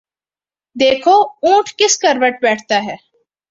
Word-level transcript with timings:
دیکھو 0.75 1.15
اونٹ 1.43 1.69
کس 1.77 1.97
کروٹ 1.99 2.41
بیٹھتا 2.41 2.83
ہے۔ 2.85 2.95